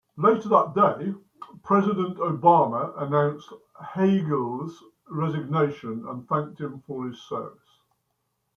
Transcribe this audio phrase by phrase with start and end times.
[0.17, 1.13] Later that day,
[1.61, 3.53] President Obama announced
[3.93, 7.77] Hagel's resignation and thanked him for his service.